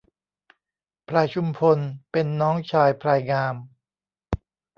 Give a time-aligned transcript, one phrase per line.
[1.07, 1.77] พลายชุมพล
[2.11, 3.55] เป็นน้องชายพลายงาม